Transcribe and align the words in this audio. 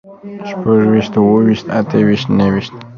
شپږ 0.49 0.79
ويشت، 0.91 1.13
اووه 1.17 1.39
ويشت، 1.45 1.65
اته 1.77 1.97
ويشت، 2.07 2.27
نهه 2.37 2.47
ويشت 2.53 2.73